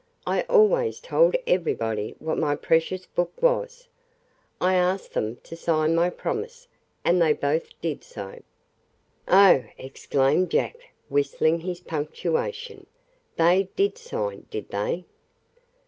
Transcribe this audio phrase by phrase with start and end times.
[0.25, 3.87] I always told everybody what my precious book was.
[4.59, 6.67] I asked them to sign my promise,
[7.05, 8.41] and they both did so."
[9.27, 12.87] "Oh!" exclaimed Jack, whistling his punctuation.
[13.35, 15.05] "They did sign, did they?"